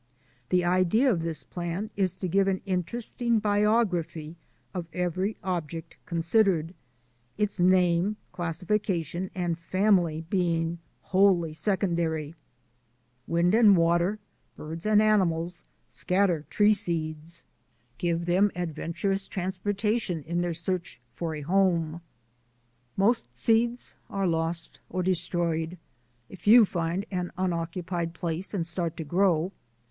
[0.49, 4.35] The idea of this plan is to give an interesting biography
[4.73, 6.73] of every object considered—
[7.37, 12.33] its name, classification, and family being wholly secondary.
[13.27, 14.17] Wind and water,
[14.55, 17.43] birds and animals, scatter tree seeds—
[17.99, 22.97] give them adventurous transportation in THE EVOLUTION OF NATURE GUIDING 251 their search for a
[22.97, 22.97] home.
[22.97, 25.77] Most seeds are lost or destroyed.
[26.31, 29.51] A few find an unoccupied place and start to grow.